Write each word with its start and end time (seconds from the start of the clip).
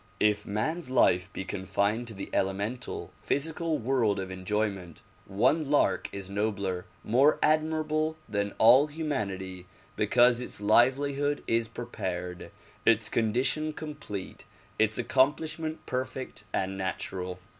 If 0.19 0.47
man's 0.47 0.89
life 0.89 1.31
be 1.31 1.45
confined 1.45 2.07
to 2.07 2.15
the 2.15 2.31
elemental, 2.33 3.11
physical 3.21 3.77
world 3.77 4.19
of 4.19 4.31
enjoy 4.31 4.67
ment, 4.71 4.99
one 5.27 5.69
lark 5.69 6.09
is 6.11 6.27
nobler, 6.27 6.85
more 7.03 7.37
admirable 7.43 8.17
than 8.27 8.55
all 8.57 8.87
humanity 8.87 9.67
because 9.95 10.41
its 10.41 10.59
livelihood 10.59 11.43
is 11.45 11.67
prepared, 11.67 12.49
its 12.83 13.09
condition 13.09 13.73
complete, 13.73 14.43
its 14.79 14.97
accomplish 14.97 15.59
ment 15.59 15.85
perfect 15.85 16.45
and 16.51 16.79
natural. 16.79 17.37